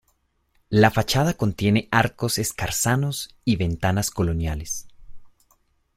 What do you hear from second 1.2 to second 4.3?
contiene arcos escarzanos y ventanas